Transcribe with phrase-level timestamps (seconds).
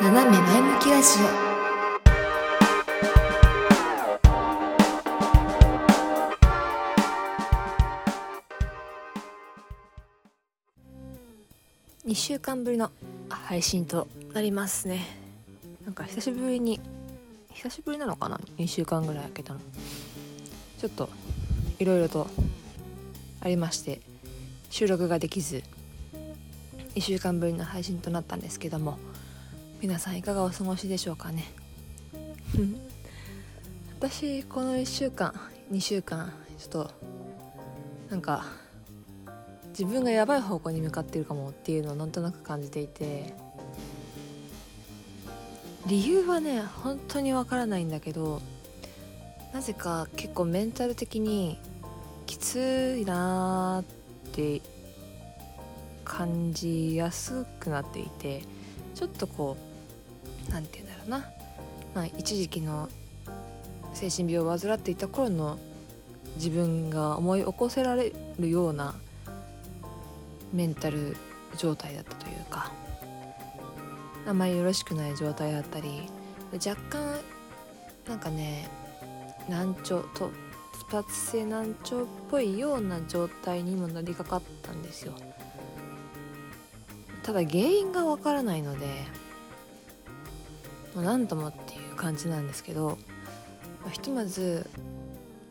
[0.00, 1.08] 斜め前向きラジ
[12.04, 12.08] オ。
[12.08, 12.92] 2週間ぶりの
[13.28, 15.04] 配信となりますね。
[15.84, 16.78] なんか久しぶりに
[17.52, 19.60] 久しぶりなのかな？2週間ぐらい空けたの。
[20.78, 21.08] ちょっと
[21.80, 22.28] いろいろと
[23.40, 24.00] ありまして
[24.70, 25.64] 収録ができず
[26.94, 28.96] 1週間ぶりの配信となったんですけども。
[29.80, 31.44] 皆さんいかがお過ごしでしょうかね。
[34.00, 35.32] 私この1週間
[35.70, 36.90] 2週間ちょっと
[38.10, 38.44] なんか
[39.68, 43.34] 自分がやばい方向に向かってるかもっていうのをなんとなく感じていて
[45.86, 48.42] 理由はね本当にわからないんだけど
[49.52, 51.56] なぜか結構メンタル的に
[52.26, 54.60] きついなーって
[56.04, 58.42] 感じやすくなっていて
[58.94, 59.67] ちょっとこう
[60.50, 61.18] 何て言うんだろうな、
[61.94, 62.88] まあ、一時期の
[63.94, 65.58] 精神病を患っていた頃の
[66.36, 68.94] 自分が思い起こせられるような
[70.52, 71.16] メンタル
[71.56, 72.72] 状態だったというか。
[74.28, 76.02] あまりよろしくない状態だったり
[76.52, 77.20] 若干
[78.06, 78.68] なんかね
[79.48, 80.30] 難聴と
[80.90, 85.14] 突発性難聴っぽいような状態にもなりかかったんですよ。
[87.22, 88.86] ただ原因がわからないので
[91.02, 92.98] 何ともっていう感じなんですけど
[93.84, 94.68] まひとまず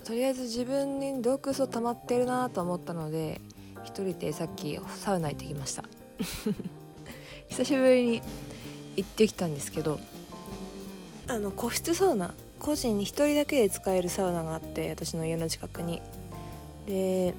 [0.03, 3.41] とりあえず自分に毒素溜まってるなと思ったので
[3.83, 5.83] 一人でさっきサウナ行ってきました。
[7.49, 8.21] 久しぶりに
[8.97, 9.99] 行ってきたんですけど
[11.27, 16.01] あの個室サウナ個人に1人だけで使えるサウナがあって私の家の近くに。
[16.85, 17.33] で、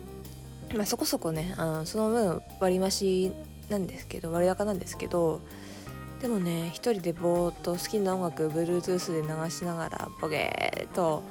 [0.74, 3.32] まあ、そこそこねあのその分割増し
[3.68, 5.40] なんですけど割高なんですけど
[6.20, 11.22] でもね一人でぼーっと好きな音楽 Bluetooth で流しながらボゲーっと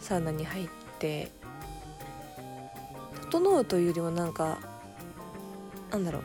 [0.00, 1.30] サウナに入って
[3.30, 4.58] 整うというよりもなんか
[5.90, 6.22] なんだろう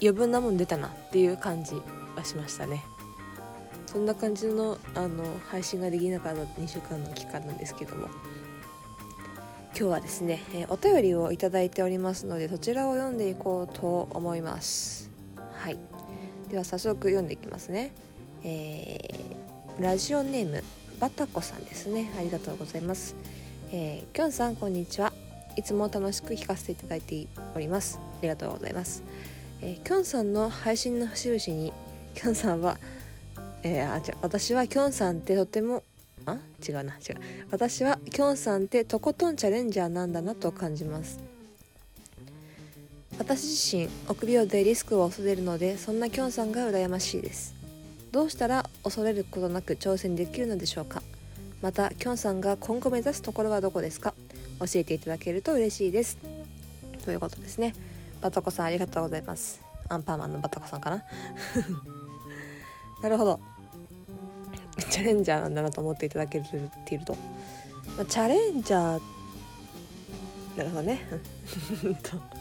[0.00, 1.74] 余分なもん出たなっていう感じ
[2.16, 2.84] はしましたね。
[3.86, 8.08] そんな感じのあの配信ができなかった2週間の期間なんですけども。
[9.78, 15.08] 今日はですね、え、お便りをいいておりますのでそちらを読んでいこうと思います。
[15.52, 15.78] はい。
[16.48, 17.92] では早速読んでいきますね。
[18.42, 20.64] えー、ラジオネーム
[20.98, 22.10] バタコさんですね。
[22.18, 23.14] ありがとうございます。
[23.70, 25.12] えー、きょんさんこんにちは。
[25.56, 27.98] いつも楽しく聞かせていただいております。
[27.98, 29.02] ありがとうございます、
[29.60, 31.72] えー、きょんさんの配信の節々に
[32.14, 32.78] きょんさんは
[33.62, 35.82] えー、あ違う私はきょんさんってとても
[36.26, 36.38] あ？
[36.66, 37.16] 違うな違う。
[37.50, 41.20] 私はきょんさんってとことんチャレンジャーなんだなと感じます。
[43.18, 47.54] 私自身臆病でリスクを恐れるのでそんなきょんさんが羨ましいです。
[48.12, 51.02] どうしたら恐れることなく挑戦できるのでしょうか。
[51.60, 54.14] またきょんさんが今後目指すところはどこですか。
[54.60, 56.18] 教えていただけると嬉しいです。
[57.04, 57.74] ということですね。
[58.20, 59.60] バタコさんありがとうございます。
[59.88, 61.04] アンパンマンのバタコさんかな。
[63.02, 63.40] なるほど。
[64.90, 67.16] チャレンジャーなんだなと思っていただけていると、
[67.96, 69.02] まあ、チャレンジャー。
[70.56, 71.00] なるほどね。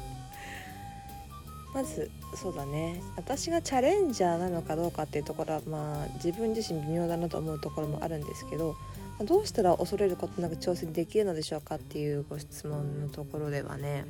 [1.78, 3.04] まずそうだね。
[3.18, 8.76] 私がチャレンジャーなのかどうかっていうところはまあ自分自身微妙だなと思うところもあるんですけど
[9.24, 14.06] どうしたら恐れることなく挑戦できるのでしょうかっていうご質問のところではね。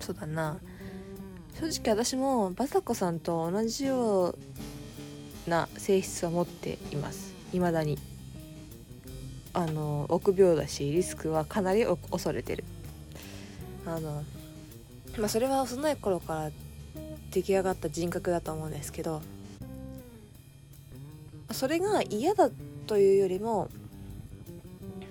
[0.00, 0.58] そうだな。
[1.60, 4.34] 正直私もバタコさんと同じよ
[5.46, 7.32] うな性質を持っています。
[7.52, 8.00] 未だに。
[9.52, 12.64] あの臆病だしリスクはかなり恐れてる。
[13.86, 14.24] あの
[15.18, 16.50] まあそれは幼い頃から
[17.30, 19.22] 出来上がった人格だと思うんですけど
[21.52, 22.50] それが嫌だ
[22.86, 23.68] というよりも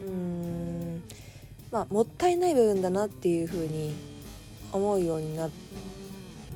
[0.05, 1.03] うん
[1.71, 3.93] まあもったいない部分だなっていうふうに
[4.71, 5.49] 思うようになっ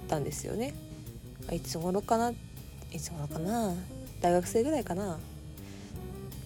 [0.07, 0.74] たんですよね。
[1.51, 2.31] いつ頃かな？
[2.92, 3.74] いつ頃かな？
[4.21, 5.19] 大学生ぐらいかな？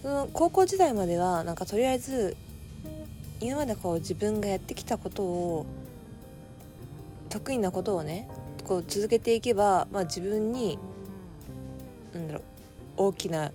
[0.01, 2.35] その高校時代まではなんかとりあえず
[3.39, 5.65] 今までこう自分がやってきたことを
[7.29, 8.27] 得意なことをね
[8.67, 10.77] こう続けていけば、まあ、自分に
[12.13, 12.43] なんだろう
[12.97, 13.51] 大きな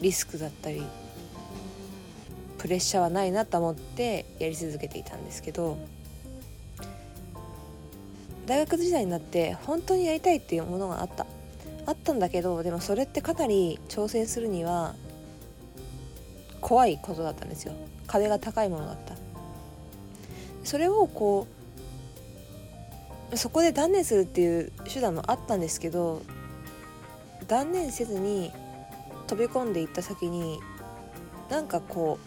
[0.00, 0.82] リスクだったり
[2.58, 5.78] プレッシャーはないなと思ってやり続けていたんですけど
[8.46, 11.26] 大学時代になって本当にやりたいっていうものがあった。
[11.86, 14.94] あったんだけどでもそれってかなり挑戦するには
[16.60, 17.72] 怖いことだったんですよ。
[18.06, 19.14] 壁が高いものだった。
[20.64, 21.57] それをこう
[23.34, 26.22] そこで断念するっていう手段もあったんですけど
[27.46, 28.52] 断念せずに
[29.26, 30.60] 飛び込んでいった先に
[31.50, 32.18] なんかこ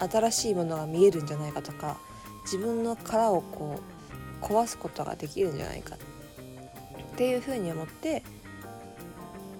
[0.00, 1.98] う新しいものが見えるんじゃないかとか
[2.44, 8.22] 自分の殻をこう壊すことができるんじゃないかっていうふうに思って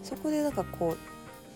[0.02, 0.98] そこでなんかこう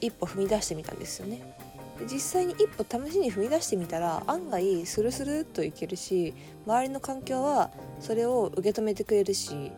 [0.01, 1.56] 一歩踏み出してみたんですよね。
[2.05, 6.35] 実際に一歩試しに踏み出してみたら案外スルスルっといけるし
[6.67, 7.71] 周りの環境は
[8.01, 9.73] それを受け止めてくれるし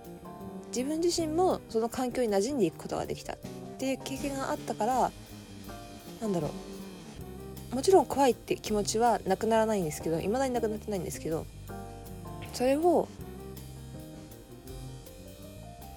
[0.68, 3.34] 自分自身もその環境に馴染んでいくことができた。
[3.34, 3.36] っ
[3.78, 5.12] ていう経験があったから
[6.20, 6.50] なんだろ
[7.72, 7.76] う。
[7.76, 11.46] もちろん怖いって気持ちはなくならないんですけどいまだになくなってないんですけど
[12.54, 13.06] それを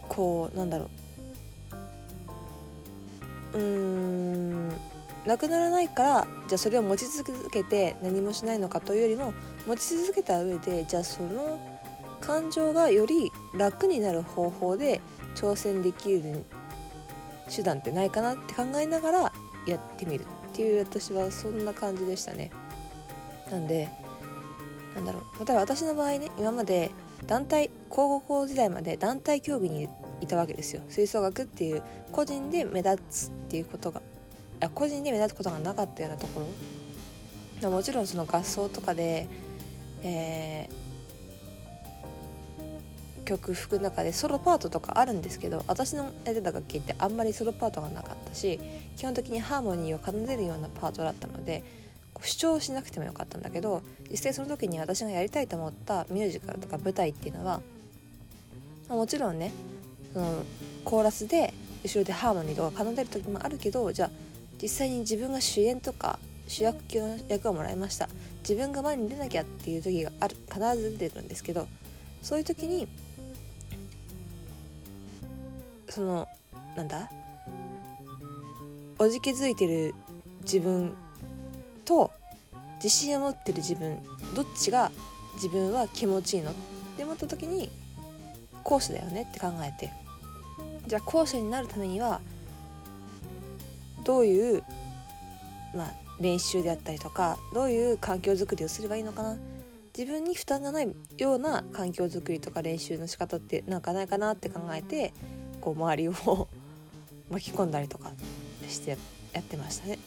[0.07, 0.89] こうなんだろ
[3.53, 3.57] う。
[3.57, 4.71] うーん
[5.25, 9.33] なくならないからじゃあそれを持ち続けて何もしないのかというよりも
[9.67, 11.59] 持ち続けた上でじゃあその
[12.19, 15.01] 感情がより楽になる方法で
[15.35, 16.45] 挑戦できる
[17.53, 19.33] 手段ってないかなって考えながら
[19.67, 22.51] やってみるっていう私はそんな感じでしたね。
[23.51, 23.89] なんで
[24.95, 25.45] なんだろう。
[25.45, 26.91] 例えば私の場合ね今まで
[27.27, 29.87] 団体高校時代まで団体競技に
[30.21, 30.81] いたわけですよ。
[30.89, 34.01] 吹奏楽っていう個人で目立つっていうことが。
[34.69, 36.41] 個人で目立つことがなかったようなとこ
[37.61, 37.69] ろ。
[37.69, 39.27] もちろんその合奏とかで、
[40.01, 40.71] えー、
[43.23, 48.59] 曲吹く中でソロパートとかあるんですけど私のやってた楽器ってあんまりソロパートがなかったし
[48.97, 51.63] 基本的にハーモニーを奏でるようなパートだったので
[52.23, 57.61] 主張しなくてもよかったんだけど実際その時に私がやりたいと思ったミュージカルとか舞台っていうのは
[58.89, 59.51] もちろんね
[60.13, 60.43] その
[60.83, 61.53] コーラスで
[61.83, 64.09] 後ろでハーモニーとか奏でる時もあるけどじゃあ
[64.61, 68.09] 実際に自分が主演とか主役級の役をもらいました。
[68.41, 71.67] 自分が前に出なきゃっていう時がある必ず出てるんですけど
[72.21, 72.87] そういう時に
[75.89, 76.27] その
[76.75, 77.09] なんだ？
[78.99, 79.95] おじけづいてる
[80.43, 80.93] 自分
[81.85, 82.11] と
[82.75, 83.97] 自信を持ってる自分
[84.35, 84.91] どっちが
[85.35, 86.51] 自分は気持ちいいの？
[86.51, 86.53] っ
[86.97, 87.71] て思った時に
[88.63, 89.91] 後者だよねって考えて。
[90.87, 92.21] じゃあ後者になるためには
[94.03, 94.63] どういう、
[95.75, 99.37] まあ、練習であったりとかどういう環境づくりをすればいいのかな。
[99.97, 105.13] 自分に負担がないような環境づくりとか練習の仕方ってなんかないかなって考えて
[105.59, 106.47] こう周りを
[107.29, 108.11] 巻き込んだりとか
[108.69, 108.97] して
[109.33, 109.99] やってましたね。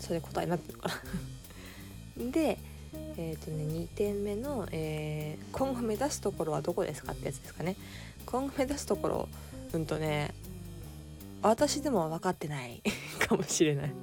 [0.00, 0.94] それ答えになってるかな。
[2.32, 2.58] で
[3.16, 7.76] えっ、ー、とね2点目の、えー、今後目指すところはどこですかってやつですかね。
[8.24, 9.28] 今後目指すところ
[9.72, 10.34] うんとね
[11.42, 12.82] 私でも分かってない。
[13.20, 13.94] かもしれない。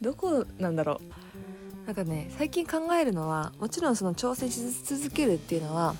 [0.00, 1.20] どこなんだろう。
[1.86, 5.94] なんかね最近考えるのはもちろんその挑戦し続けるっていうのは、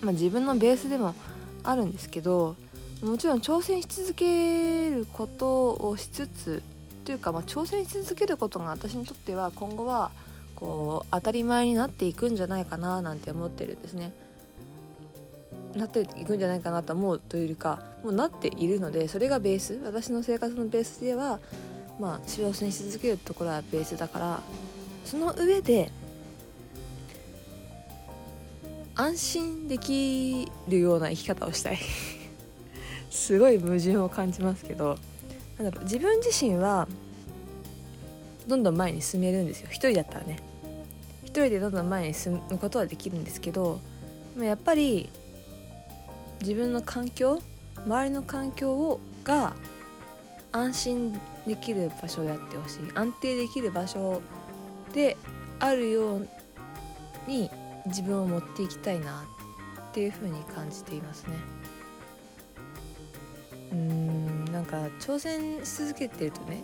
[0.00, 1.14] まあ、自分のベースでも
[1.62, 2.56] あるんですけど
[3.02, 6.62] もちろん挑戦し続けることをしつつ
[7.04, 10.10] というか、まあ、挑戦し続けることが私にとっては今後は
[10.54, 14.14] こう当たり前になっていくんじゃないかななんて思ってるんですね。
[15.76, 21.40] なっていくんじゃないかなと思うというかもうなっているのでそれがベース私の生活のベースでは
[21.98, 24.40] まあ幸せにし続けるところはベースだから
[25.04, 25.90] その上で
[28.94, 31.78] 安心できるような生き方をしたい。
[33.10, 34.98] すごい矛盾を感じますけど
[35.56, 36.88] なんだろう自分自身は
[38.46, 39.68] どんどん前に進めるんですよ。
[39.70, 40.38] 一人だったらね。
[41.24, 43.80] 一人でどんどん前に進むことはできるんですけど
[44.38, 45.10] やっぱり
[46.44, 47.40] 自分の環境
[47.86, 49.54] 周りの環境をが
[50.52, 52.78] 安心できる場所であってほしい。
[52.94, 54.20] 安定できる場所
[54.92, 55.16] で
[55.58, 56.28] あるよう
[57.26, 57.50] に
[57.86, 59.24] 自分を持っていきたいな
[59.90, 61.36] っていうふうに感じていますね。
[63.72, 66.62] うんなんか挑戦し続けてるとね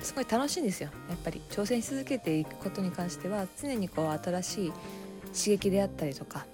[0.00, 0.88] すごい楽しいんですよ。
[1.10, 1.42] やっぱり。
[1.50, 4.72] 挑戦し続けていくことに関しては常にこう新しい
[5.26, 6.46] 刺激であったりとか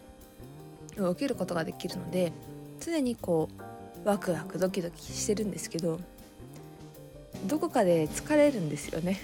[0.99, 2.33] を受けることができるので
[2.81, 3.49] 常にこ
[4.05, 6.01] うワクワクドキドキしてるんですけど
[7.47, 9.21] どこかで疲れるんですよね。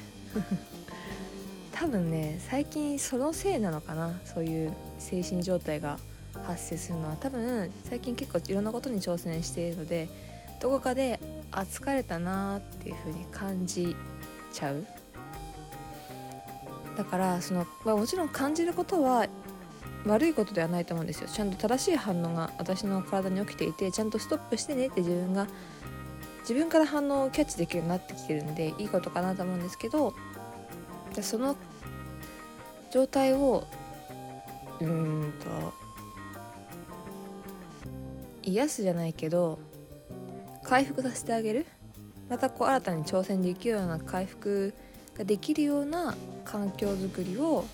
[1.73, 5.99] 多分ね最近そのせいなのかなそういう精神状態が
[6.45, 7.17] 発生するのは。
[7.17, 10.09] 多分最近結構いろんなことに挑戦しているので
[10.61, 11.19] どこかで
[11.51, 13.97] あ疲れたなーっていう風に感じ
[14.53, 14.85] ちゃう。
[16.97, 19.27] だからその、まあ、もちろん感じることは
[20.07, 21.29] 悪いことではないと思うんですよ。
[21.29, 25.47] ちゃんと正しい反応が私の体に起きていてちゃんとストップしてねって自分が
[26.41, 30.13] 自分から反応をキャッチできるようになってきてるんでいいことかなと思うんですけど
[31.21, 31.57] その
[32.91, 33.65] 状態を
[34.81, 35.73] うんと
[38.43, 39.61] 癒すじゃないけど
[40.65, 41.67] 回復させてあげる？
[42.29, 44.75] またこう新たに挑戦できるような回復
[45.17, 47.65] ができるような環境づくりを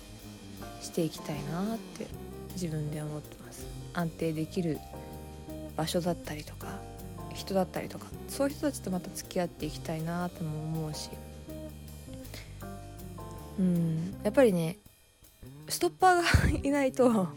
[0.81, 2.07] していきたいなって
[2.53, 3.65] 自分で思ってます。
[3.93, 4.79] 安定できる
[5.75, 6.67] 場所だったりとか
[7.33, 11.09] 人だったりとかそういう人たちとまた付き合っていきたいなとも思うし。
[13.59, 14.77] うんやっぱりね
[15.67, 17.27] ストッパーがいないと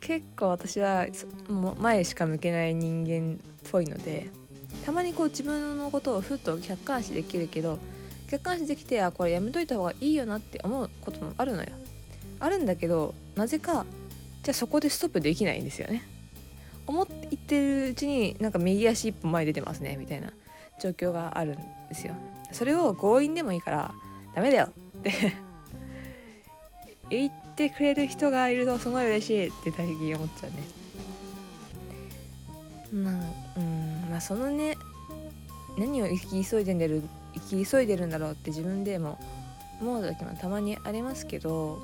[0.00, 1.06] 結構私は
[1.78, 4.30] 前しか向けない人間っぽいので
[4.84, 7.78] たまにこう自分のことをふっと客観視できるけど
[8.30, 11.68] 客観視できてあこれやめといた方がいいよなって思うこともあるのよ。
[12.40, 13.86] あるんだけどなぜか
[14.42, 16.02] じゃあそこでストップできないんですよね。
[16.86, 20.32] 思って言ってるうちになんか右足一歩前出てますねみたいな
[20.82, 21.56] 状況があるん
[21.88, 22.14] ですよ。
[22.52, 23.94] それを強引でもいいから
[24.34, 24.68] ダメだよ
[24.98, 25.12] って
[27.10, 30.80] 言ってくれる人がいるとすごい嬉しいって大義思っちゃうね。
[33.04, 33.14] なん
[33.56, 34.76] うんまあそのね
[35.78, 37.02] 何を生き急いでる
[37.34, 39.18] 生き急いでるんだろうって自分でも
[39.80, 41.82] 思う時もたまにありますけど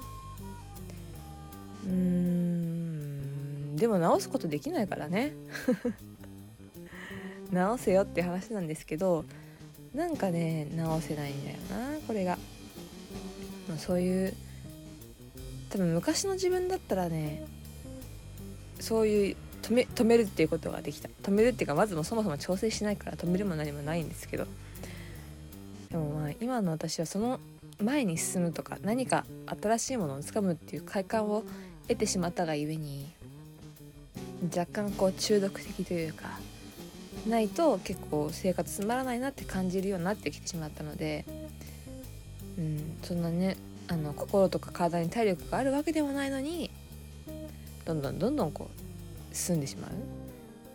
[1.87, 3.77] うーん。
[3.77, 5.33] でも直すことできないからね。
[7.53, 9.25] 直せよって話なんですけど
[9.95, 12.39] なんかね直せないんだよなこれが、
[13.69, 14.35] まあ、そういう
[15.71, 17.45] 多分昔の自分だったらね
[18.81, 21.09] そういう止め止めるっていうことができた。
[21.23, 24.47] 止めるっていうかまずもそもそも調整しないから止めるも何もないんですけど。
[25.91, 27.41] でもまあ今の私はその
[27.83, 29.25] 前に進むとか何か
[29.61, 31.43] 新しいものをつかむっていう快感を
[31.89, 33.07] 得てしまったがゆえに
[34.57, 36.39] 若干こう中毒的というか
[37.29, 41.25] ないと結構生活つまらないなって感じるようになってきてしまったので、
[42.59, 43.57] うん、そんなね
[43.89, 46.71] あの心とか体に体力があるわけでもないのに
[47.85, 48.69] どんどんどんどんこ
[49.33, 49.91] う進んでしまう。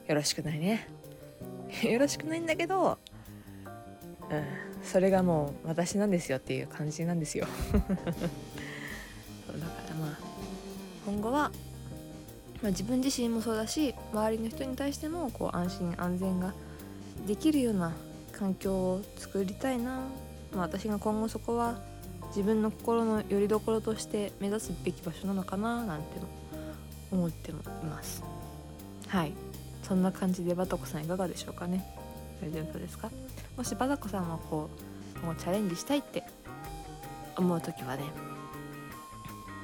[0.08, 0.88] よろしくないね。
[1.84, 2.98] よろしくないんだけど、
[3.66, 4.44] うん、
[4.84, 7.48] それがもう私なんですよっていう感じなんですよ。
[11.22, 11.52] 今後は、
[12.64, 16.52] まあ、自分自身もそうだし周りの人に対してもこう安心安全が
[17.28, 17.94] できるような
[18.32, 20.00] 環境を作りたいな、
[20.52, 21.80] まあ、私が今後そこは
[22.30, 26.06] 自分の心の拠り所として目指すべき場所なのかななんて
[27.12, 28.24] 思ってもいます。
[29.08, 29.34] はい。
[29.84, 31.86] そんな感じでバタコさんいかがでしょうかね。
[32.42, 33.12] 大丈夫ですか？
[33.56, 34.72] もしバタコさんもこ
[35.22, 36.24] うもうチャレンジしたいって
[37.38, 38.04] 思う時はね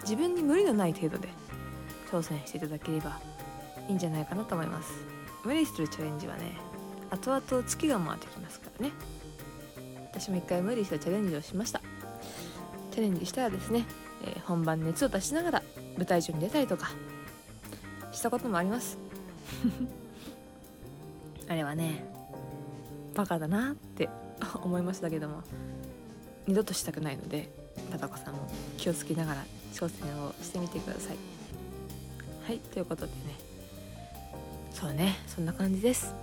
[0.04, 1.30] 自分に無理のない程度で
[2.10, 3.20] 挑戦していただければ
[3.88, 4.94] いいんじゃないかなと思います。
[5.44, 6.58] 無理するチャレンジはね
[7.10, 8.94] 後々月が回ってきますからね。
[10.12, 11.82] 私も一回無理したチャレンジをしました。
[12.92, 13.86] チャレンジしたらですね、
[14.24, 15.64] えー、本番熱を出しながら
[15.96, 16.90] 舞台上に出たりとか
[18.12, 18.98] したこともあります。
[21.48, 22.04] あれはね
[23.16, 24.10] バカだなって
[24.62, 25.44] 思いましたけども
[26.46, 27.50] 二度としたくないので
[27.92, 31.37] バタコさんも気をつけながら挑戦をしてみてください。
[32.48, 33.18] はいということでね。
[34.72, 36.16] そうねそんな感じです。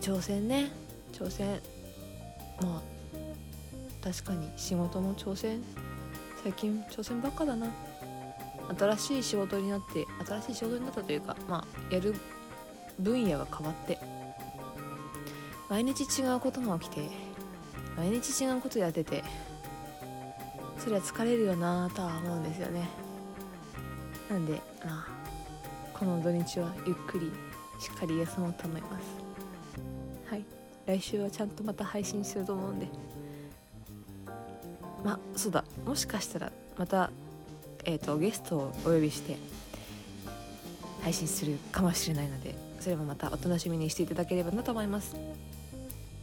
[0.00, 0.70] 挑戦ね。
[1.12, 1.60] 挑戦。
[2.62, 2.82] まあ
[4.02, 5.62] 確かに仕事も挑戦。
[6.42, 7.66] 最近挑戦ばっかだな。
[8.78, 12.14] 新しい仕事になって新しい仕事になったというかまあやる
[12.98, 13.98] 分野が変わって。
[15.68, 17.10] 毎日違うことが起きて
[17.94, 19.22] 毎日違うことやってて
[20.78, 23.11] それは疲れるよなとは思うんですよね。
[24.32, 25.06] なんでまあ
[25.92, 27.30] この土日はゆっくり
[27.78, 29.04] しっかり休もうと思います。
[30.30, 30.44] はい。
[30.86, 32.86] 来週はちゃんとまた配信すると思うんで。
[35.04, 35.64] まあそうだ。
[35.84, 37.10] もしかしたらまた、
[37.84, 39.36] えーと、ゲストをお呼びして
[41.02, 45.14] 配信するかもしれないのでそれもまたお楽しみにしていただければなと思います。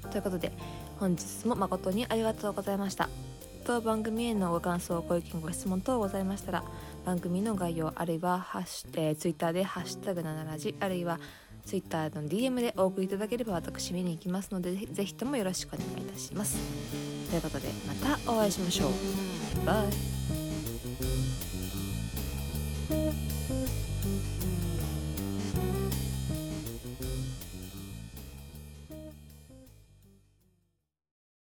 [0.10, 0.52] ということで
[1.00, 3.08] 本日も誠にありがとうございました。
[3.66, 6.64] 当番組へのご感想ご意見ご質問等ございましたら
[7.10, 11.20] 番組の概要あるいはハッシュ、えー、ツイッターで「ハッシュタグ7ラジ」あるいは
[11.66, 16.60] Twitter の DM でお送りいただければ私見に行きますのでぜひともよろしくお願いいたします。
[17.32, 19.66] ということでまたお会いしましょう。
[19.66, 20.39] バイ。